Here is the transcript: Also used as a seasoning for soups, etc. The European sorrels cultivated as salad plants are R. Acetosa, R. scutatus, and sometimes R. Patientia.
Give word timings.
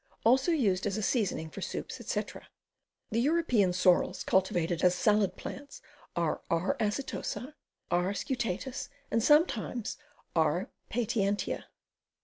Also 0.25 0.51
used 0.51 0.87
as 0.87 0.97
a 0.97 1.03
seasoning 1.03 1.51
for 1.51 1.61
soups, 1.61 1.99
etc. 1.99 2.47
The 3.11 3.21
European 3.21 3.71
sorrels 3.71 4.23
cultivated 4.23 4.81
as 4.83 4.95
salad 4.95 5.35
plants 5.35 5.79
are 6.15 6.41
R. 6.49 6.75
Acetosa, 6.79 7.53
R. 7.91 8.11
scutatus, 8.15 8.89
and 9.11 9.21
sometimes 9.21 9.97
R. 10.35 10.71
Patientia. 10.89 11.65